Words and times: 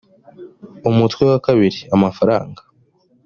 umutwe 0.89 1.21
wa 1.31 1.39
kabiri 1.45 1.79
amafaranga 1.95 2.61